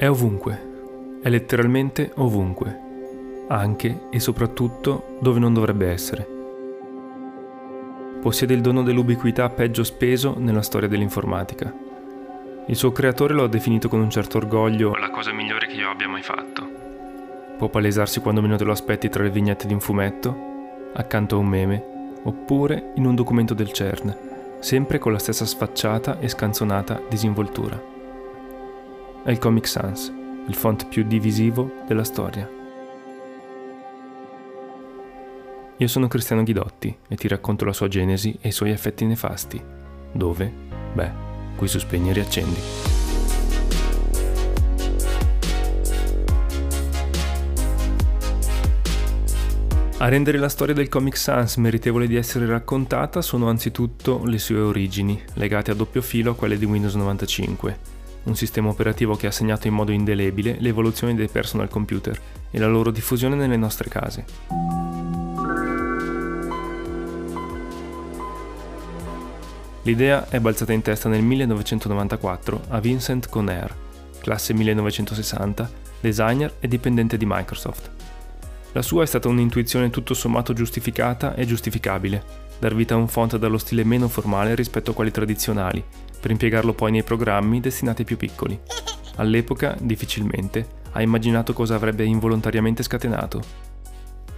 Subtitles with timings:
[0.00, 6.26] È ovunque, è letteralmente ovunque, anche e soprattutto dove non dovrebbe essere.
[8.22, 11.70] Possiede il dono dell'ubiquità peggio speso nella storia dell'informatica.
[12.68, 15.90] Il suo creatore lo ha definito con un certo orgoglio la cosa migliore che io
[15.90, 16.66] abbia mai fatto.
[17.58, 20.34] Può palesarsi quando meno te lo aspetti tra le vignette di un fumetto,
[20.94, 21.84] accanto a un meme,
[22.22, 24.16] oppure in un documento del CERN,
[24.60, 27.89] sempre con la stessa sfacciata e scanzonata disinvoltura
[29.22, 30.10] è il Comic Sans,
[30.46, 32.48] il font più divisivo della storia.
[35.76, 39.62] Io sono Cristiano Ghidotti e ti racconto la sua genesi e i suoi effetti nefasti.
[40.12, 40.52] Dove?
[40.94, 41.10] Beh,
[41.56, 42.60] qui su Spegni e Riaccendi.
[49.98, 54.60] A rendere la storia del Comic Sans meritevole di essere raccontata sono anzitutto le sue
[54.60, 59.30] origini, legate a doppio filo a quelle di Windows 95 un sistema operativo che ha
[59.30, 64.24] segnato in modo indelebile l'evoluzione dei personal computer e la loro diffusione nelle nostre case.
[69.82, 73.74] L'idea è balzata in testa nel 1994 a Vincent Conair,
[74.20, 77.99] classe 1960, designer e dipendente di Microsoft.
[78.72, 82.22] La sua è stata un'intuizione tutto sommato giustificata e giustificabile,
[82.60, 85.82] dar vita a un font dallo stile meno formale rispetto a quelli tradizionali,
[86.20, 88.58] per impiegarlo poi nei programmi destinati ai più piccoli.
[89.16, 93.42] All'epoca, difficilmente, ha immaginato cosa avrebbe involontariamente scatenato.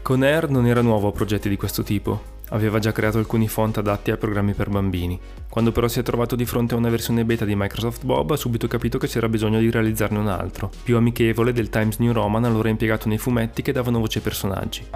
[0.01, 4.11] Conair non era nuovo a progetti di questo tipo, aveva già creato alcuni font adatti
[4.11, 5.19] a programmi per bambini.
[5.49, 8.37] Quando però si è trovato di fronte a una versione beta di Microsoft Bob ha
[8.37, 12.45] subito capito che c'era bisogno di realizzarne un altro, più amichevole del Times New Roman
[12.45, 14.87] allora impiegato nei fumetti che davano voce ai personaggi.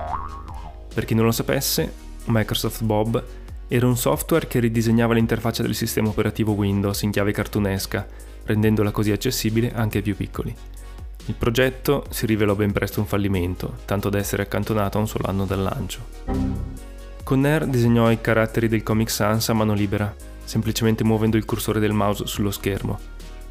[0.95, 1.93] Per chi non lo sapesse,
[2.27, 3.23] Microsoft Bob
[3.69, 8.07] era un software che ridisegnava l'interfaccia del sistema operativo Windows in chiave cartunesca,
[8.45, 10.55] rendendola così accessibile anche ai più piccoli.
[11.29, 15.29] Il progetto si rivelò ben presto un fallimento, tanto da essere accantonato a un solo
[15.29, 16.66] anno dal lancio.
[17.27, 20.15] Conner disegnò i caratteri del Comic Sans a mano libera,
[20.45, 23.01] semplicemente muovendo il cursore del mouse sullo schermo.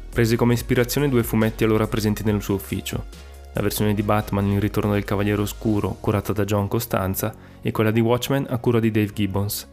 [0.08, 3.04] Prese come ispirazione due fumetti allora presenti nel suo ufficio,
[3.52, 7.90] la versione di Batman Il ritorno del Cavaliere Oscuro, curata da John Costanza, e quella
[7.90, 9.68] di Watchmen a cura di Dave Gibbons.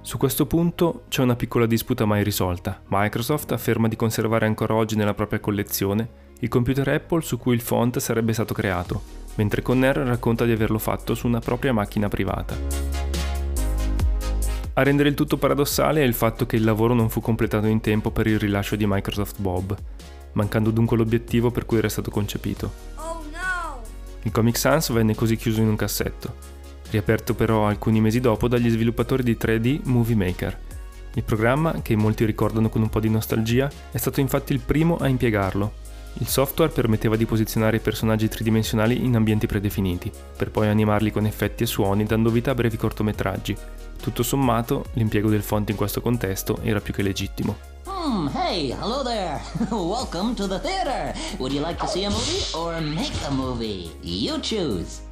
[0.00, 2.80] Su questo punto c'è una piccola disputa mai risolta.
[2.86, 6.08] Microsoft afferma di conservare ancora oggi nella propria collezione
[6.38, 9.02] il computer Apple su cui il font sarebbe stato creato,
[9.34, 13.09] mentre Conner racconta di averlo fatto su una propria macchina privata.
[14.80, 17.82] A rendere il tutto paradossale è il fatto che il lavoro non fu completato in
[17.82, 19.76] tempo per il rilascio di Microsoft Bob,
[20.32, 22.72] mancando dunque l'obiettivo per cui era stato concepito.
[22.94, 23.82] Oh no!
[24.22, 26.34] Il Comic Sans venne così chiuso in un cassetto,
[26.88, 30.58] riaperto però alcuni mesi dopo dagli sviluppatori di 3D Movie Maker.
[31.12, 34.96] Il programma, che molti ricordano con un po' di nostalgia, è stato infatti il primo
[34.96, 35.72] a impiegarlo.
[36.14, 41.26] Il software permetteva di posizionare i personaggi tridimensionali in ambienti predefiniti, per poi animarli con
[41.26, 43.56] effetti e suoni dando vita a brevi cortometraggi.
[44.00, 47.56] Tutto sommato, l'impiego del font in questo contesto era più che legittimo.
[47.86, 49.38] Hmm, hey, hello there.
[49.70, 51.14] Welcome to the theater.
[51.38, 53.90] Would you like to see a movie or make a movie?
[54.00, 55.02] You choose.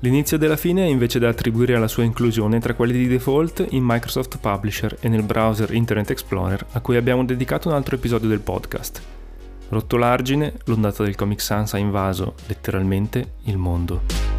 [0.00, 3.82] L'inizio della fine è invece da attribuire alla sua inclusione tra quelli di default in
[3.84, 8.40] Microsoft Publisher e nel browser Internet Explorer a cui abbiamo dedicato un altro episodio del
[8.40, 9.02] podcast.
[9.68, 14.37] Rotto l'argine, l'ondata del Comic Sans ha invaso, letteralmente, il mondo.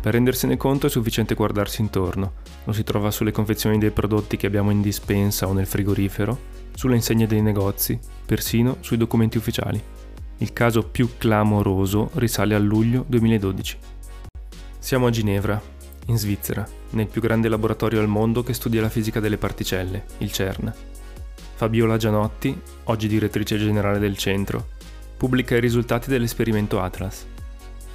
[0.00, 2.32] Per rendersene conto è sufficiente guardarsi intorno.
[2.64, 6.38] Lo si trova sulle confezioni dei prodotti che abbiamo in dispensa o nel frigorifero,
[6.74, 9.82] sulle insegne dei negozi, persino sui documenti ufficiali.
[10.38, 13.76] Il caso più clamoroso risale a luglio 2012.
[14.78, 15.60] Siamo a Ginevra,
[16.06, 20.32] in Svizzera, nel più grande laboratorio al mondo che studia la fisica delle particelle, il
[20.32, 20.72] CERN.
[21.56, 24.68] Fabiola Gianotti, oggi direttrice generale del centro,
[25.18, 27.26] pubblica i risultati dell'esperimento Atlas.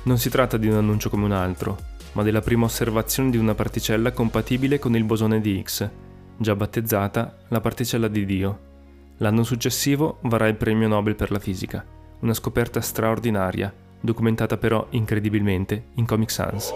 [0.03, 3.55] Non si tratta di un annuncio come un altro, ma della prima osservazione di una
[3.55, 5.89] particella compatibile con il bosone di Higgs,
[6.37, 8.59] già battezzata la particella di Dio.
[9.17, 11.95] L'anno successivo varrà il premio Nobel per la fisica
[12.25, 16.71] una scoperta straordinaria, documentata però incredibilmente in Comic Sans.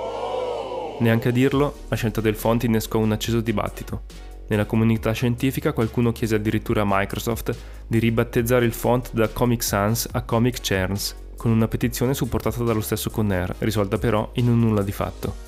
[0.99, 4.03] Neanche a dirlo, la scelta del font innescò un acceso dibattito.
[4.47, 7.55] Nella comunità scientifica qualcuno chiese addirittura a Microsoft
[7.87, 12.81] di ribattezzare il font da Comic Sans a Comic Cherns, con una petizione supportata dallo
[12.81, 15.47] stesso Conner, risolta però in un nulla di fatto.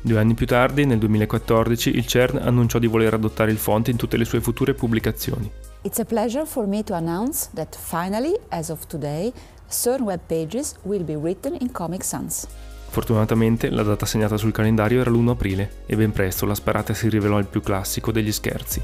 [0.00, 3.96] Due anni più tardi, nel 2014, il CERN annunciò di voler adottare il font in
[3.96, 5.50] tutte le sue future pubblicazioni.
[5.82, 9.30] It's a pleasure for me to announce that finally, as of today,
[9.68, 12.46] CERN web pages will be written in Comic Sans.
[12.88, 17.10] Fortunatamente la data segnata sul calendario era l'1 aprile e ben presto la sparata si
[17.10, 18.80] rivelò il più classico degli scherzi.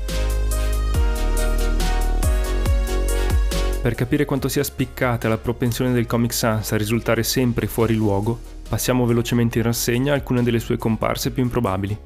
[3.83, 8.39] Per capire quanto sia spiccata la propensione del Comic Sans a risultare sempre fuori luogo,
[8.69, 11.99] passiamo velocemente in rassegna alcune delle sue comparse più improbabili.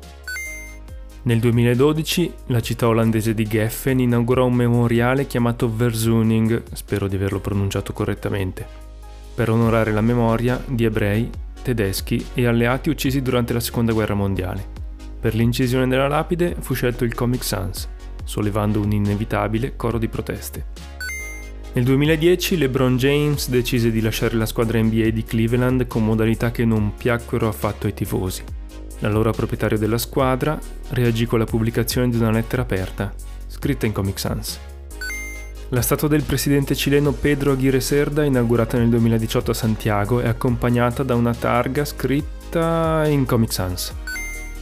[1.24, 7.40] Nel 2012 la città olandese di Geffen inaugurò un memoriale chiamato Verzuning, spero di averlo
[7.40, 8.66] pronunciato correttamente,
[9.34, 11.28] per onorare la memoria di ebrei,
[11.60, 14.66] tedeschi e alleati uccisi durante la seconda guerra mondiale.
[15.20, 17.86] Per l'incisione della lapide fu scelto il Comic Sans,
[18.24, 20.94] sollevando un inevitabile coro di proteste.
[21.76, 26.64] Nel 2010 LeBron James decise di lasciare la squadra NBA di Cleveland con modalità che
[26.64, 28.42] non piacquero affatto ai tifosi.
[29.00, 30.58] L'allora proprietario della squadra
[30.92, 33.12] reagì con la pubblicazione di una lettera aperta,
[33.46, 34.58] scritta in Comic Sans.
[35.68, 41.02] La statua del presidente cileno Pedro Aguirre Cerda, inaugurata nel 2018 a Santiago, è accompagnata
[41.02, 43.92] da una targa scritta in Comic Sans.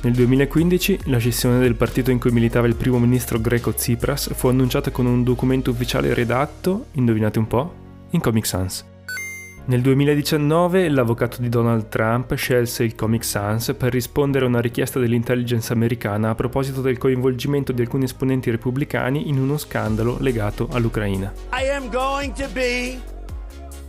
[0.05, 4.49] Nel 2015 la scissione del partito in cui militava il primo ministro greco Tsipras fu
[4.49, 7.75] annunciata con un documento ufficiale redatto, indovinate un po',
[8.11, 8.85] in Comic Sans.
[9.65, 15.01] Nel 2019 l'avvocato di Donald Trump scelse il Comic Sans per rispondere a una richiesta
[15.01, 21.33] dell'intelligence americana a proposito del coinvolgimento di alcuni esponenti repubblicani in uno scandalo legato all'Ucraina.
[21.51, 23.01] I am going to be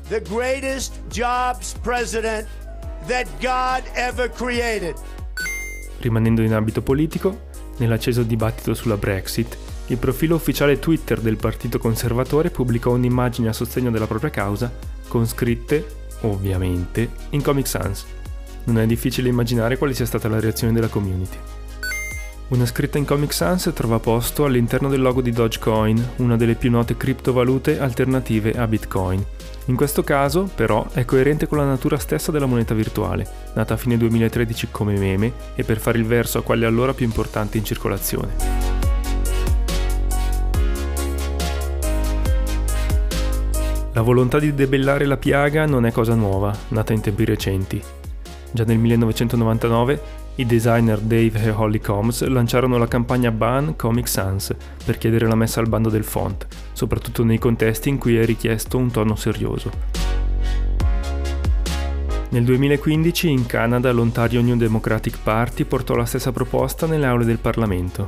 [0.07, 2.47] the greatest jobs president
[3.07, 4.95] that God ever created.
[5.99, 7.47] Rimanendo in ambito politico,
[7.77, 9.57] nell'acceso dibattito sulla Brexit,
[9.87, 14.71] il profilo ufficiale Twitter del Partito Conservatore pubblicò un'immagine a sostegno della propria causa
[15.07, 15.85] con scritte,
[16.21, 18.05] ovviamente, in Comic Sans.
[18.65, 21.37] Non è difficile immaginare quale sia stata la reazione della community.
[22.47, 26.69] Una scritta in Comic Sans trova posto all'interno del logo di Dogecoin, una delle più
[26.69, 29.23] note criptovalute alternative a Bitcoin.
[29.67, 33.77] In questo caso, però, è coerente con la natura stessa della moneta virtuale, nata a
[33.77, 37.65] fine 2013 come meme e per fare il verso a quelle allora più importanti in
[37.65, 38.33] circolazione.
[43.93, 47.81] La volontà di debellare la piaga non è cosa nuova, nata in tempi recenti.
[48.51, 54.53] Già nel 1999 i designer Dave e Holly Combs lanciarono la campagna Ban Comic Sans
[54.83, 58.77] per chiedere la messa al bando del font, soprattutto nei contesti in cui è richiesto
[58.77, 59.71] un tono serioso.
[62.29, 67.37] Nel 2015 in Canada l'Ontario New Democratic Party portò la stessa proposta nelle aule del
[67.37, 68.05] Parlamento.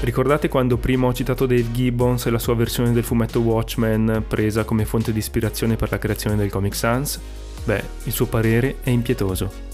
[0.00, 4.62] Ricordate quando prima ho citato Dave Gibbons e la sua versione del fumetto Watchmen presa
[4.62, 7.20] come fonte di ispirazione per la creazione del Comic Sans?
[7.64, 9.67] Beh, il suo parere è impietoso.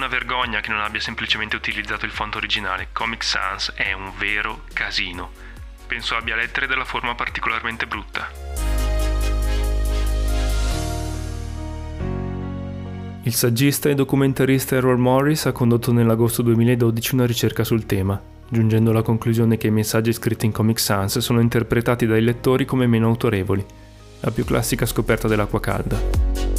[0.00, 2.88] Una vergogna che non abbia semplicemente utilizzato il font originale.
[2.90, 5.30] Comic Sans è un vero casino.
[5.86, 8.26] Penso abbia lettere della forma particolarmente brutta.
[13.24, 18.18] Il saggista e documentarista Errol Morris ha condotto nell'agosto 2012 una ricerca sul tema
[18.48, 22.86] giungendo alla conclusione che i messaggi scritti in Comic Sans sono interpretati dai lettori come
[22.86, 23.64] meno autorevoli,
[24.20, 26.49] la più classica scoperta dell'acqua calda.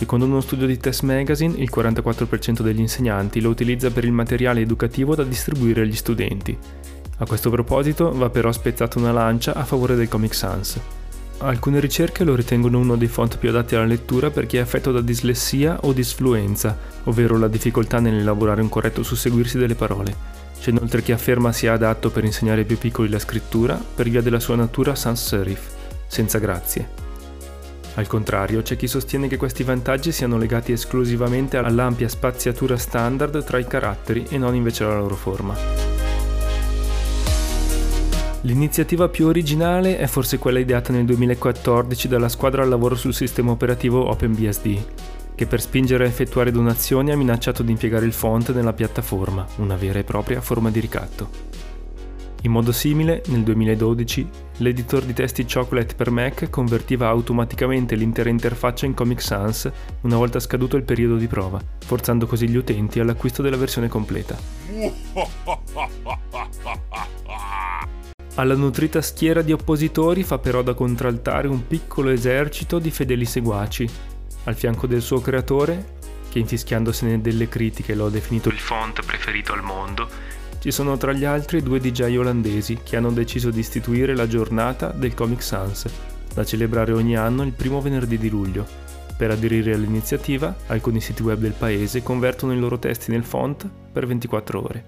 [0.00, 4.62] Secondo uno studio di Test Magazine, il 44% degli insegnanti lo utilizza per il materiale
[4.62, 6.56] educativo da distribuire agli studenti.
[7.18, 10.80] A questo proposito va però spezzata una lancia a favore del Comic Sans.
[11.40, 14.90] Alcune ricerche lo ritengono uno dei font più adatti alla lettura per chi è affetto
[14.90, 20.16] da dislessia o disfluenza, ovvero la difficoltà nell'elaborare un corretto susseguirsi delle parole.
[20.58, 24.22] C'è inoltre chi afferma sia adatto per insegnare ai più piccoli la scrittura per via
[24.22, 25.68] della sua natura sans serif,
[26.06, 26.99] senza grazie.
[27.94, 33.58] Al contrario, c'è chi sostiene che questi vantaggi siano legati esclusivamente all'ampia spaziatura standard tra
[33.58, 35.56] i caratteri e non invece alla loro forma.
[38.42, 43.50] L'iniziativa più originale è forse quella ideata nel 2014 dalla squadra al lavoro sul sistema
[43.50, 44.78] operativo OpenBSD,
[45.34, 49.76] che per spingere a effettuare donazioni ha minacciato di impiegare il font nella piattaforma, una
[49.76, 51.59] vera e propria forma di ricatto.
[52.42, 54.26] In modo simile, nel 2012,
[54.58, 59.70] l'editor di testi Chocolate per Mac convertiva automaticamente l'intera interfaccia in Comic Sans
[60.02, 64.38] una volta scaduto il periodo di prova, forzando così gli utenti all'acquisto della versione completa.
[68.36, 73.86] Alla nutrita schiera di oppositori fa però da contraltare un piccolo esercito di fedeli seguaci,
[74.44, 75.98] al fianco del suo creatore,
[76.30, 80.08] che infischiandosene delle critiche lo ha definito il font preferito al mondo,
[80.60, 84.88] ci sono tra gli altri due DJ olandesi che hanno deciso di istituire la giornata
[84.88, 85.86] del Comic Sans,
[86.34, 88.66] da celebrare ogni anno il primo venerdì di luglio.
[89.16, 94.06] Per aderire all'iniziativa, alcuni siti web del paese convertono i loro testi nel font per
[94.06, 94.84] 24 ore.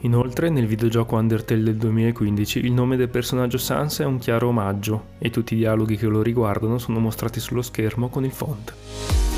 [0.00, 5.04] Inoltre, nel videogioco Undertale del 2015, il nome del personaggio Sans è un chiaro omaggio
[5.18, 9.29] e tutti i dialoghi che lo riguardano sono mostrati sullo schermo con il font.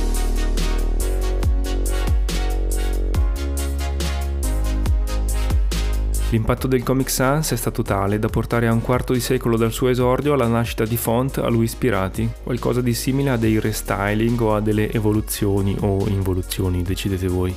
[6.32, 9.70] L'impatto del Comic Sans è stato tale da portare a un quarto di secolo dal
[9.70, 14.40] suo esordio alla nascita di font a lui ispirati, qualcosa di simile a dei restyling
[14.40, 17.54] o a delle evoluzioni o involuzioni, decidete voi.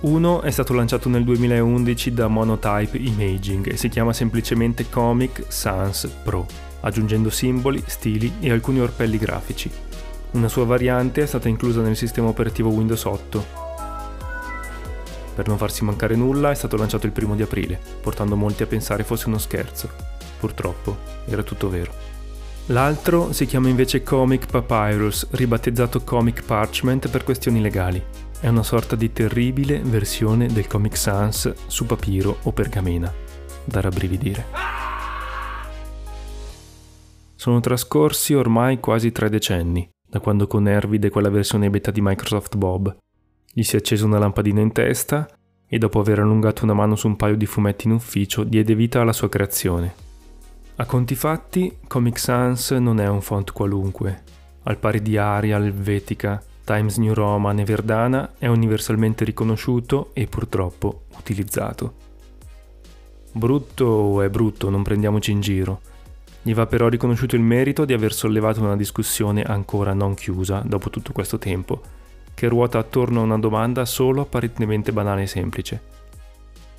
[0.00, 6.10] Uno è stato lanciato nel 2011 da Monotype Imaging e si chiama semplicemente Comic Sans
[6.22, 6.46] Pro,
[6.80, 9.70] aggiungendo simboli, stili e alcuni orpelli grafici.
[10.30, 13.63] Una sua variante è stata inclusa nel sistema operativo Windows 8
[15.34, 18.66] per non farsi mancare nulla è stato lanciato il primo di aprile, portando molti a
[18.66, 19.90] pensare fosse uno scherzo.
[20.38, 21.92] Purtroppo era tutto vero.
[22.68, 28.02] L'altro si chiama invece Comic Papyrus, ribattezzato Comic Parchment per questioni legali.
[28.40, 33.12] È una sorta di terribile versione del Comic Sans su papiro o pergamena.
[33.64, 34.46] Da rabbrividire.
[37.34, 42.56] Sono trascorsi ormai quasi tre decenni, da quando Conair vide quella versione beta di Microsoft
[42.56, 42.96] Bob,
[43.56, 45.28] gli si è accesa una lampadina in testa
[45.68, 49.00] e dopo aver allungato una mano su un paio di fumetti in ufficio diede vita
[49.00, 49.94] alla sua creazione.
[50.74, 54.22] A conti fatti, Comic Sans non è un font qualunque.
[54.64, 61.02] Al pari di Arial, Helvetica, Times New Roman e Verdana è universalmente riconosciuto e purtroppo
[61.16, 61.94] utilizzato.
[63.30, 65.80] Brutto è brutto, non prendiamoci in giro.
[66.42, 70.90] Gli va però riconosciuto il merito di aver sollevato una discussione ancora non chiusa dopo
[70.90, 72.02] tutto questo tempo
[72.34, 75.92] che ruota attorno a una domanda solo apparentemente banale e semplice.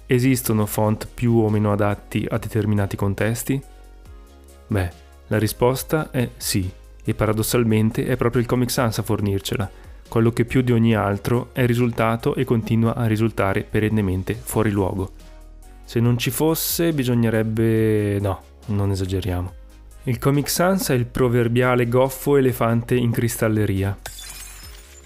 [0.05, 3.59] Esistono font più o meno adatti a determinati contesti?
[4.67, 4.91] Beh,
[5.27, 6.69] la risposta è sì,
[7.03, 9.69] e paradossalmente è proprio il Comic Sans a fornircela,
[10.07, 15.12] quello che più di ogni altro è risultato e continua a risultare perennemente fuori luogo.
[15.83, 18.19] Se non ci fosse bisognerebbe...
[18.19, 19.53] no, non esageriamo.
[20.03, 23.97] Il Comic Sans è il proverbiale goffo elefante in cristalleria.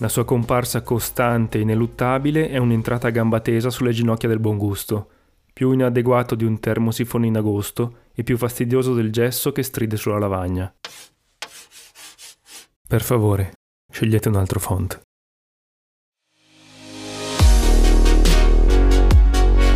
[0.02, 4.58] La sua comparsa costante e ineluttabile è un'entrata a gamba tesa sulle ginocchia del buon
[4.58, 5.10] gusto,
[5.52, 10.18] più inadeguato di un termosifone in agosto e più fastidioso del gesso che stride sulla
[10.18, 10.74] lavagna.
[12.88, 13.52] Per favore,
[13.92, 15.02] scegliete un altro font.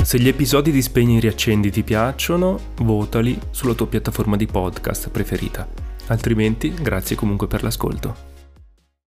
[0.03, 5.09] Se gli episodi di Spegni e Riaccendi ti piacciono, votali sulla tua piattaforma di podcast
[5.09, 5.67] preferita.
[6.07, 8.32] Altrimenti, grazie comunque per l'ascolto.